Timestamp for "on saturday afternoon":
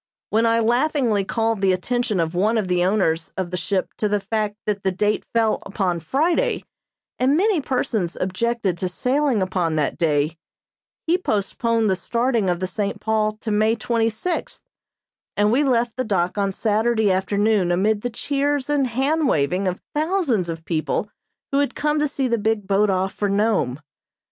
16.35-17.71